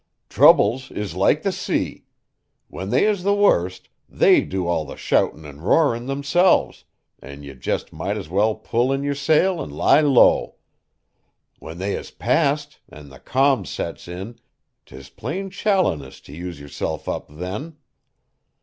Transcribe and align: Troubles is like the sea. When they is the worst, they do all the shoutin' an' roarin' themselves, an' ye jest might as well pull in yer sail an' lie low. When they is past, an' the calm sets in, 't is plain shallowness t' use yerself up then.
Troubles 0.29 0.89
is 0.89 1.13
like 1.15 1.43
the 1.43 1.51
sea. 1.51 2.05
When 2.69 2.89
they 2.89 3.05
is 3.05 3.21
the 3.21 3.35
worst, 3.35 3.87
they 4.09 4.41
do 4.41 4.65
all 4.65 4.83
the 4.83 4.95
shoutin' 4.95 5.45
an' 5.45 5.61
roarin' 5.61 6.07
themselves, 6.07 6.85
an' 7.21 7.43
ye 7.43 7.53
jest 7.53 7.93
might 7.93 8.17
as 8.17 8.27
well 8.27 8.55
pull 8.55 8.91
in 8.91 9.03
yer 9.03 9.13
sail 9.13 9.61
an' 9.61 9.69
lie 9.69 10.01
low. 10.01 10.55
When 11.59 11.77
they 11.77 11.95
is 11.95 12.09
past, 12.09 12.79
an' 12.89 13.09
the 13.09 13.19
calm 13.19 13.63
sets 13.63 14.07
in, 14.07 14.39
't 14.87 14.95
is 14.95 15.09
plain 15.11 15.51
shallowness 15.51 16.19
t' 16.19 16.33
use 16.35 16.59
yerself 16.59 17.07
up 17.07 17.27
then. 17.29 17.77